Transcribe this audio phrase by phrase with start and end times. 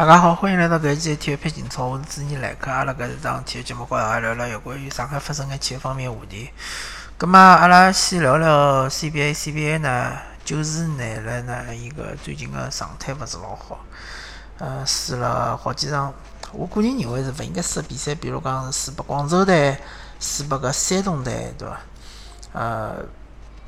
[0.00, 2.70] 大家好，欢迎来到搿一期的体育配景操，我是主持人来客。
[2.70, 6.48] 阿拉搿一档体育节目，跟大家聊聊有关于上海发生的体育方面话题。
[7.18, 13.84] 葛末阿拉先聊聊 CBA，CBA 呢，就是男篮呢一个最近的状态勿是老好，
[14.56, 16.14] 呃，输了好几场。
[16.54, 19.76] 我个人认为是勿应该输的比赛，比如讲是输拨广州队，
[20.18, 21.78] 输拨搿山东队，对伐？
[22.54, 22.96] 呃，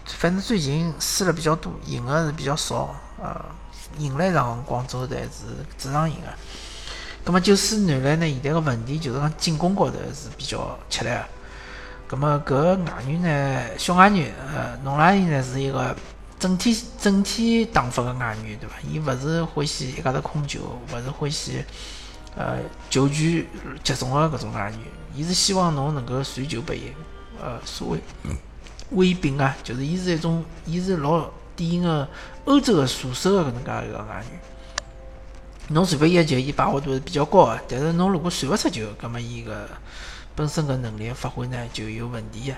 [0.07, 3.39] 反正最近输了比较多，赢的是比较少，呃。
[3.99, 5.45] 赢了一场广州队是
[5.79, 6.33] 主场赢的，
[7.25, 11.25] 葛末就是男篮呢，现在个问题就是讲进攻高头是比较吃力个。
[12.09, 15.95] 葛末搿外援呢，小外援，呃，侬拉伊呢是一个
[16.39, 18.75] 整体整体打法个外援，对伐？
[18.91, 20.61] 伊勿是欢喜一家头控球，
[20.93, 21.65] 勿是欢喜
[22.37, 22.59] 呃
[22.91, 23.47] 球权
[23.83, 24.79] 集中个搿种外援，
[25.15, 26.93] 伊是希望侬能够传球拨伊，
[27.41, 28.01] 呃，所谓
[28.91, 31.31] 威兵啊，就是伊是一种，伊是老。
[31.57, 32.09] 典型的
[32.45, 34.41] 欧洲的射手的搿能介一个外援，
[35.69, 37.61] 侬传拨伊个球，伊把握度是比较高个。
[37.69, 39.69] 但是侬如果传勿出球，葛末伊个
[40.35, 42.57] 本身个能力发挥呢就有问题个。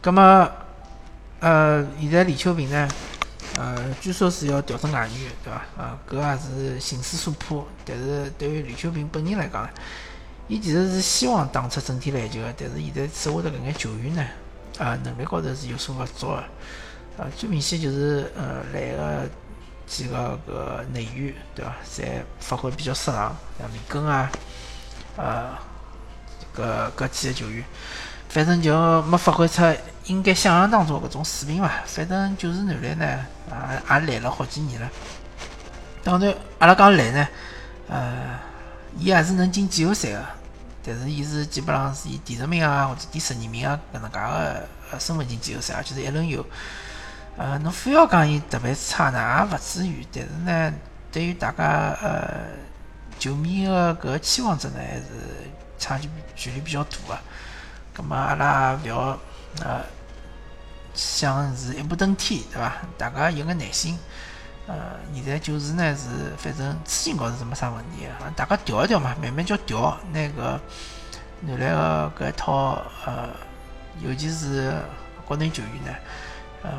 [0.00, 0.50] 葛末
[1.40, 2.88] 呃，现在李秋平呢，
[3.56, 5.82] 呃，据说是要调整外援，对伐？
[5.82, 7.66] 啊，搿也是形势所迫。
[7.84, 9.68] 但是对于李秋平本人来讲，
[10.46, 12.54] 伊其实是希望打出整体篮球个。
[12.56, 14.24] 但是现在手下头搿眼球员呢，
[14.78, 16.44] 啊，能力高头是有所勿足个。
[17.18, 19.28] 呃，最明显就是呃来个
[19.86, 21.74] 几个个内援，对伐？
[21.94, 24.30] 侪发挥比较失常，像米根啊，
[25.16, 25.50] 呃，
[26.56, 27.62] 搿搿几个球员，
[28.30, 29.62] 反正就没发挥出
[30.06, 31.70] 应该想象当中搿种水平伐。
[31.86, 34.88] 反正就是男篮呢，也也来了好几年了。
[36.02, 37.28] 当然，阿拉讲来呢，
[37.88, 38.38] 呃，
[38.98, 40.24] 伊还是能进季后赛个，
[40.82, 46.44] 但是伊是基本上是以第十名啊或者第十二名啊搿能介个身份进季后赛，而且是一轮游。
[47.34, 49.18] 呃，侬非要讲伊特别差呢，
[49.50, 50.06] 也勿至于。
[50.12, 50.72] 但是呢，
[51.10, 52.44] 对于大家呃
[53.18, 55.04] 球迷个搿期望值呢，还是
[55.78, 57.18] 差距距离比较大个。
[57.94, 59.18] 葛末阿拉勿要
[59.64, 59.80] 呃
[60.92, 62.74] 想是一步登天，对伐？
[62.98, 63.98] 大家有个耐心。
[64.66, 69.98] 呃，现在就是呢是反正资金高头是没啥问题个，大家调一调嘛，慢慢叫调。
[70.12, 70.60] 那个
[71.40, 73.30] 男篮个搿一套呃，
[74.00, 74.74] 尤其是
[75.24, 75.98] 国内球员呢，
[76.64, 76.70] 呃。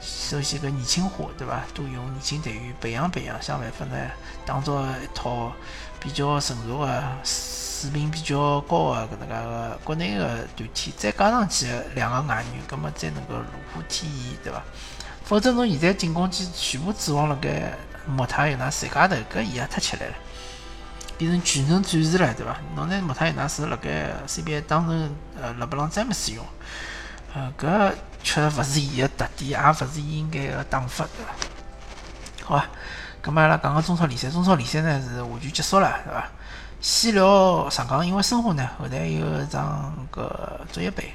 [0.00, 1.62] 首先，个年轻化，对伐？
[1.72, 3.96] 多用年轻队员培养培养，想办法呢，
[4.44, 5.52] 打造一套
[5.98, 14.62] 比较成熟个、水平比较高个搿能介个国内个团体，再加上去两个外援，葛末再能够如虎添翼，对伐？
[15.26, 17.72] 否则，侬现在进攻机全部指望辣盖
[18.06, 20.14] 莫塔尤纳斯一家头，搿伊也太吃力了，
[21.16, 22.58] 变成全能战士了，对伐？
[22.76, 26.44] 侬拿莫泰尤纳是辣盖 CBA 当成呃勒布朗詹姆斯用，
[27.34, 27.92] 呃搿。
[28.26, 32.46] 确实勿是伊个特点，也勿是伊应该个打法，对伐？
[32.46, 32.66] 好啊，
[33.22, 36.26] 咁么阿拉讲个中超联赛，中超联赛呢是完全结束了，对伐？
[36.80, 41.14] 先聊上港，因为申花呢后头有一场个足协杯，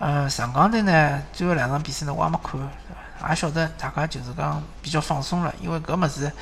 [0.00, 6.32] 呃，上港队呢最后两场比赛呢我也没看，也晓得大家就是讲比较放松了，因为搿物事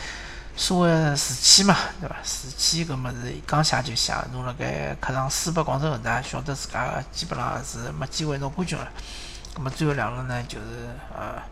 [0.61, 2.15] 所谓士气嘛，对伐？
[2.23, 8.87] 士气搿物事刚写就写，侬辣盖客场输拨广州恒大，晓得自家基本上是没机会拿冠军了。
[9.57, 10.67] 那么最后两轮呢，就是
[11.17, 11.43] 呃，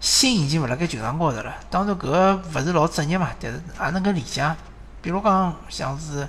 [0.00, 1.54] 心已经勿辣盖球场高头了。
[1.70, 4.54] 当然，搿个勿是老职业嘛，但是也能够理解。
[5.00, 6.28] 比如讲，像是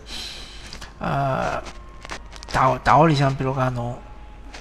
[1.00, 1.62] 呃，
[2.54, 4.00] 大学大学里向，比如讲侬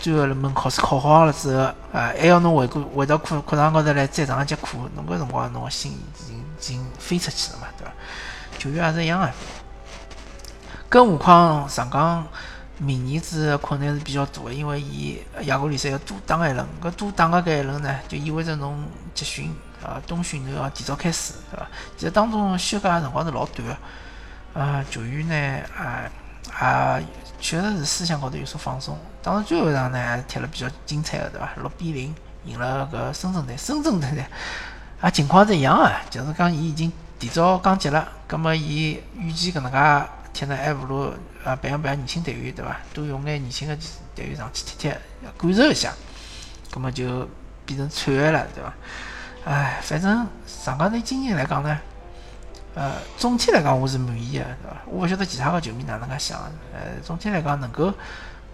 [0.03, 7.93] 最后一门考试考好了之后，啊，还要侬回过回到课课堂高头来再上一节课，侬搿辰光侬个心已经已经飞出去了嘛，对伐？
[8.59, 9.31] 球员也是一样个，
[10.89, 12.27] 更何况上港。
[12.79, 18.85] 明年子困难是比较大个，因为伊亚冠联赛要多打一轮，搿多打个搿一轮呢，就意味着侬
[19.15, 21.67] 集训啊冬训都要提早开始，对伐？
[21.97, 26.11] 其实当中休假辰光是老短个，啊球员呢啊
[26.51, 27.01] 啊
[27.41, 28.97] 确实是思想高头有所放松。
[29.23, 31.51] 当然最后一场呢还是踢了比较精彩的，对伐？
[31.57, 32.15] 六比零
[32.45, 34.25] 赢了搿深圳队，深圳队呢
[35.01, 40.09] 啊情况是一样个，就是讲伊已经提早降级了，葛末伊预计搿能介。
[40.33, 41.13] 踢呢还不如
[41.45, 42.75] 啊培养培养年轻队员对伐？
[42.95, 43.77] 多用眼年轻的
[44.15, 44.89] 队员上去踢踢，
[45.37, 45.93] 感受一下，
[46.71, 47.29] 葛么就
[47.67, 48.73] 变成惨案了对伐？
[49.45, 51.79] 唉，反正上港队今年来讲呢，
[52.75, 54.77] 呃，总体来讲我是满意的对伐？
[54.87, 56.39] 我勿晓得其他个球迷哪能介想，
[56.73, 57.93] 呃，总体来讲能够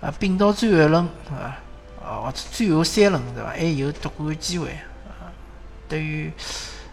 [0.01, 1.59] 呃拼到最后一轮啊，
[2.05, 3.51] 哦或者最后三轮对伐？
[3.51, 4.71] 还有夺冠机会
[5.07, 5.31] 啊，
[5.89, 6.33] 对于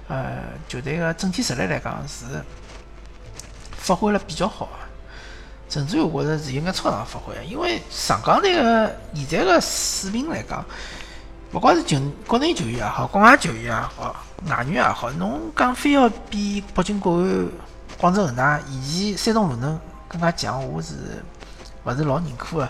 [0.07, 0.37] 呃
[0.67, 2.25] 球队个整体实力来讲是。
[3.77, 4.81] 发挥了比较好啊，
[5.69, 10.65] 甚至我觉着是应该超常发挥，因为上港队个现在个水平来讲，
[11.53, 17.49] 勿管是球国内球员也好，国外球员也好，外援也好，侬讲非要比北京国安
[17.97, 20.93] 广州恒大以前山东鲁能更加强，我是
[21.83, 22.69] 勿是老认可个。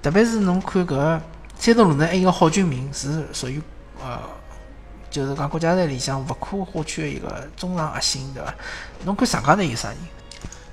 [0.00, 1.20] 特别是侬看搿
[1.58, 3.60] 山东鲁能还有个郝俊明是属于
[4.00, 4.18] 呃，
[5.10, 8.54] 就是讲国家队里向勿可或缺的一个中场核心，对伐？
[9.04, 9.98] 侬看上港队有啥人？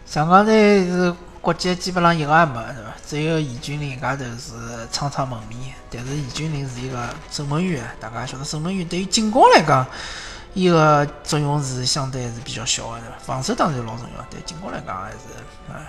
[0.05, 2.93] 上港队是国脚基本上一个也没，对伐？
[3.07, 9.85] 只有严俊林一家头是苍苍蒙面，但是严俊林是一个守门员，大家晓得守门员对于进攻来讲，
[10.53, 13.15] 伊个作用是相对是比较小的，对伐？
[13.19, 15.17] 防守当然老重要，但进攻来讲还是
[15.71, 15.79] 啊，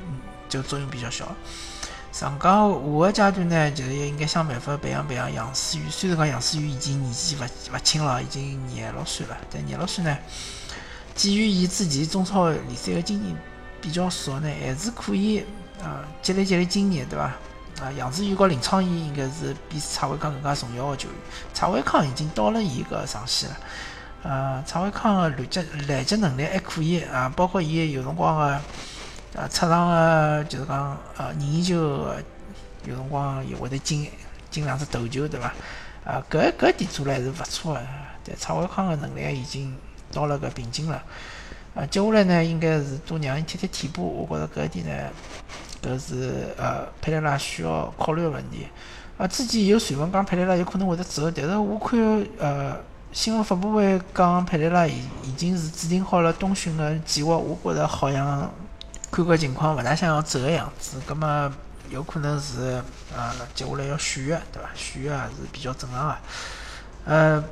[0.00, 1.26] 嗯，就作用比较小。
[2.12, 2.70] 上港
[3.14, 5.82] 下个阶段呢，就是应该想办法培养培养杨思雨。
[5.88, 10.16] 虽然讲杨思雨已经年纪勿勿轻了，已经廿六岁了，但廿六岁呢，
[11.14, 13.36] 基于伊自己中超联赛个经验
[13.80, 15.44] 比较少呢，还是可以
[15.82, 17.24] 啊积累积累经验，对伐？
[17.82, 21.16] 啊，杨思雨和林昌义应该是比蔡伟康更加重要的球员。
[21.54, 23.56] 蔡伟康已经到了伊个上限了，
[24.24, 28.60] 呃，蔡伟康的拦截拦截能力还可以啊，包括伊有辰光的。
[29.32, 31.76] 啊，出场的就是讲，呃，任意球
[32.84, 34.10] 有辰光也会得进
[34.50, 35.54] 进两只头球，对伐？
[36.04, 37.86] 啊，搿搿点做了还是勿错的，
[38.26, 39.72] 但蔡伟康的能力已经
[40.10, 41.00] 到了搿瓶颈了。
[41.74, 45.10] 啊，接下来呢，应该是多让伊踢踢替补，我觉着搿一点呢，
[45.82, 48.66] 搿是呃佩雷拉需要考虑个问题。
[49.16, 51.98] 啊，之前有传闻讲佩雷拉有可能会得走，但是我看
[52.38, 52.76] 呃
[53.12, 58.50] 新闻发布会讲佩雷拉已已经是制定好了冬训个计划，我觉着好像。
[59.12, 61.52] 看搿情况，勿大想要走个样子，葛末
[61.90, 62.80] 有可能是
[63.12, 64.68] 呃接下来要续约，对伐？
[64.76, 66.16] 续约也是比较正常个。
[67.06, 67.44] 呃，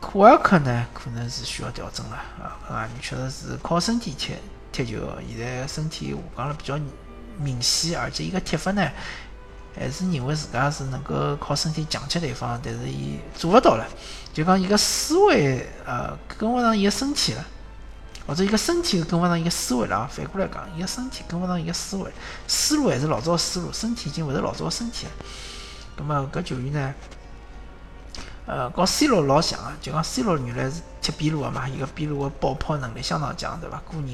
[0.00, 4.34] 库尔克呢，可能是需要调整了啊，搿个人确实是靠身体踢
[4.70, 6.78] 踢球，现在身体下降了比较
[7.38, 8.90] 明显，而且伊个踢法呢，
[9.74, 13.86] 还是认为自家是能够靠身体强吃对方，但是伊做勿到了，
[14.32, 17.44] 就讲伊个思维呃跟勿上伊个身体了。
[18.26, 20.10] 或者伊个身体跟勿上伊个思维了啊！
[20.10, 22.10] 反过来讲，伊个身体跟勿上伊个思维，
[22.48, 25.12] 思路还是老早个思路，身体已经勿是老早个身体了。
[25.96, 26.92] 葛么搿球员呢，
[28.46, 33.82] 呃，和 C 罗老像啊，就讲 C 罗原来是踢边路个嘛，伊个边路个爆破能力相当强，对伐？
[33.90, 34.06] 个人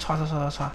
[0.00, 0.68] 唰唰唰唰唰，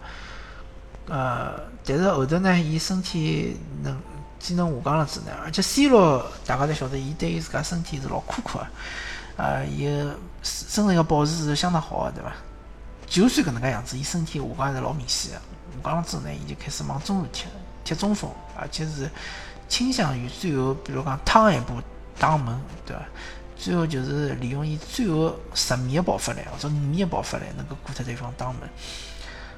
[1.08, 4.00] 呃，但是后头呢，伊身体能
[4.40, 8.68] 机能下降了之后呢，而且 C 罗大家侪晓得，伊对于自家身体是老苛刻个，
[9.38, 12.32] 呃，伊个身身个保持是相当好个，对伐？
[13.08, 15.38] 就算搿能介样子，伊身体下降还是老明显个。
[15.84, 17.46] 下降了之后呢，伊就开始往中路踢，
[17.84, 19.10] 踢中锋，而且是
[19.68, 21.74] 倾向于最后，比如讲趟一步
[22.20, 23.04] 打门，对伐？
[23.58, 28.58] 最后就是利用伊最后十米个爆发力或者五米个爆发力，能够过脱对方打门，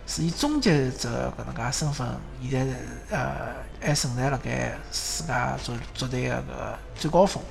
[0.05, 2.07] 是以终结者搿能介身份，
[2.41, 2.75] 现在
[3.09, 5.33] 呃还存在辣盖世界
[5.63, 7.41] 足足队个搿个最高峰。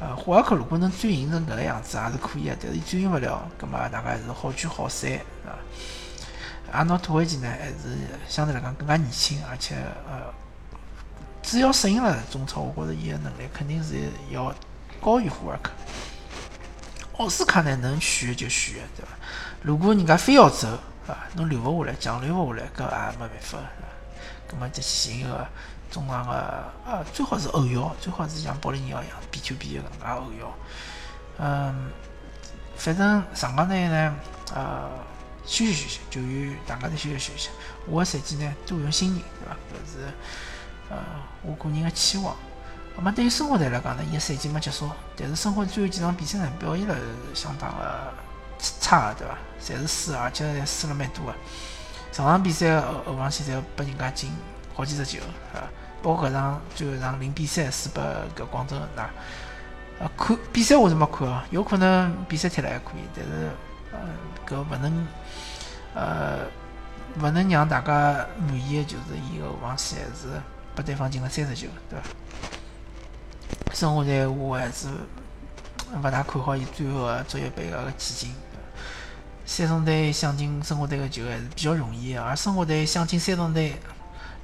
[0.00, 2.56] 呃，霍尔克如果能转型成搿个样子，也是可以个。
[2.60, 5.52] 但是伊转型勿了，葛末大概是好聚好散，是伐？
[6.72, 7.96] 阿诺托维奇呢，还是
[8.28, 9.74] 相对来讲更加年轻，而且
[10.06, 10.32] 呃，
[11.46, 14.52] 只要适应了中超，我觉着伊个能力肯定是要
[15.00, 15.70] 高于霍尔克。
[17.18, 19.12] 奥斯卡呢，能续就续，对伐？
[19.62, 20.68] 如果人家非要走，
[21.06, 23.62] 啊，侬留勿下来，强留勿下来，搿也没办法，是伐？
[24.48, 25.46] 葛末再去寻一个。
[25.88, 30.54] 中场个呃，最好是后腰，最好是像保利尼奥一样 B 球 B 个搿能介后腰。
[31.38, 31.90] 嗯，
[32.76, 34.14] 反正上港队呢，
[34.52, 34.90] 呃，
[35.46, 37.48] 休息休息，球员大家都休息休息。
[37.86, 39.56] 下个赛季呢，多用新人，对伐？
[39.72, 40.12] 搿是
[40.90, 40.96] 呃
[41.42, 42.34] 我个人个期望。
[42.96, 46.94] 那么对于申花队来讲呢，伊个赛季没结束，但是申花最后几场比赛呢，表现了
[47.34, 48.12] 相当个
[48.58, 49.34] 差，对伐？
[49.62, 51.34] 侪是输，而且侪输了蛮多个。
[52.12, 54.30] 上场比赛后后防线侪拨人家进。
[54.76, 55.18] 好几只球，
[55.54, 55.64] 啊，
[56.02, 58.04] 包括搿场最后一场零比三输拨
[58.36, 59.04] 搿广州恒大，
[59.98, 63.48] 啊，看比赛我是没看哦，有可能比赛踢了还可以，但是
[63.90, 63.98] 呃，
[64.46, 65.06] 搿勿能，
[65.94, 66.40] 呃，
[67.18, 70.38] 勿能让大家满意的就是伊个后防线还是
[70.76, 73.74] 拨对方进了三十球，对伐？
[73.74, 74.86] 生活队我还是
[75.94, 78.34] 勿大看好伊最后个足协杯个个前景。
[79.46, 83.74] 三中队想进生活队个球还是比较容易个，而生活队想进三中队。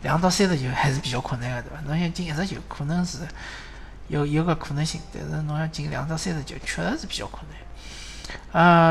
[0.03, 1.81] 两到三十球还是比较困难个，对伐？
[1.87, 3.19] 侬想进一十球，可能是
[4.09, 7.57] 有有个可能性，但是侬要进两到三十球，确实是比较困难。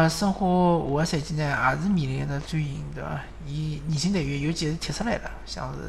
[0.03, 3.19] 呃，申花下个赛季呢，也是面临着转型，对伐？
[3.45, 5.79] 伊年轻队员有几个踢出来了，像是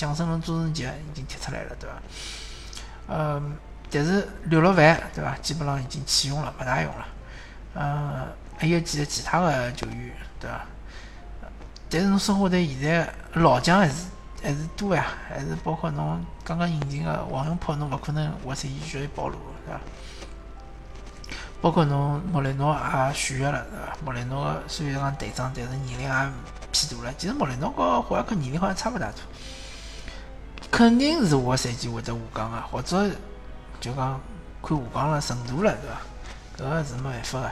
[0.00, 1.96] 蒋胜龙、朱晨杰已经踢出来了，对伐？
[3.14, 3.42] 呃，
[3.90, 5.36] 但是刘乐凡，对伐？
[5.42, 7.06] 基本上已经弃用了，勿大用了。
[7.74, 8.26] 呃，
[8.56, 10.64] 还有几个其他的球员，对伐？
[11.90, 14.06] 但是侬申花队现在老将还是。
[14.42, 19.80] 还是多呀，还是包括侬刚刚引进个王永珀，侬勿可能下赛季就要保罗，对伐？
[21.60, 23.94] 包括侬莫雷诺也续约了，对伐？
[24.02, 26.24] 莫雷诺虽然讲队长，但是年龄也偏大
[27.04, 27.14] 了。
[27.18, 29.20] 其实莫雷诺和霍尔克年龄好像差勿大多，
[30.70, 33.10] 肯定是下个赛季会得下降个，或者
[33.80, 34.20] 就讲
[34.62, 36.00] 看下降了程度了，对伐？
[36.64, 37.50] 搿个是没办法个。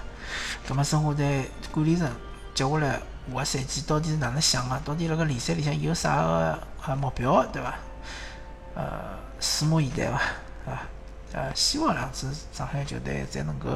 [0.68, 2.10] 葛末申花队管理层
[2.54, 4.78] 接下来下个赛季到底是哪能想个？
[4.84, 7.75] 到底辣盖联赛里向有啥个啊目标，对伐？
[8.75, 8.84] 呃，
[9.40, 10.16] 拭目以待伐，
[10.70, 10.82] 啊。
[11.32, 13.68] 呃，希望两支上海球队再能够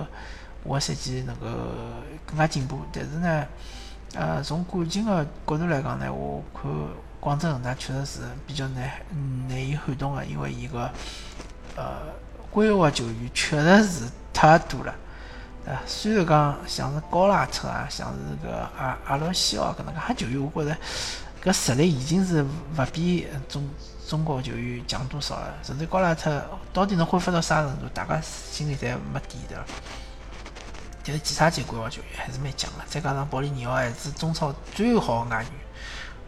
[0.65, 1.47] 下个赛季能够
[2.27, 2.81] 更加进步。
[2.91, 3.47] 但是呢，
[4.15, 6.71] 呃，从感情个角度来讲呢，我看
[7.23, 8.91] 广州恒大确实是比较难
[9.49, 10.91] 难以撼动个，因为伊个
[11.77, 12.01] 呃
[12.51, 14.93] 规划球员确实是太多了。
[15.65, 20.77] 呃，虽然讲像是高拉特啊，像是个阿阿罗西奥搿能介球员，我觉着
[21.45, 23.63] 搿实力已经是勿比中。
[24.05, 25.55] 中国球员强多少了？
[25.63, 27.89] 甚至高拉特到底能恢复到啥程度？
[27.95, 29.57] 大家心里侪没底的。
[31.03, 32.85] 但是其他几个规划球员还是蛮强的。
[32.87, 35.53] 再加上保利尼奥还是中超最好的外援，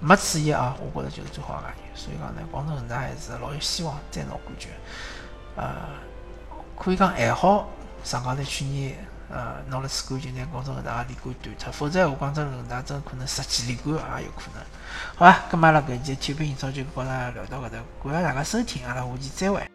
[0.01, 0.77] 没次一啊！
[0.81, 1.97] 我觉着就是最好的外援。
[1.97, 4.69] 所以讲呢，广州恒大还是老有希望再拿冠军。
[5.57, 5.75] 呃，
[6.77, 7.69] 可以讲还好
[8.03, 8.97] 上港在去年
[9.31, 11.73] 呃拿了次冠军，拿广州恒大连冠断脱。
[11.73, 14.63] 否则，广州恒大真可能十几连冠也有可能。
[15.17, 19.74] 好啊，咁阿拉搿期体育营销就跟大家聊到搿搭，感谢大家收听，阿拉下期再会。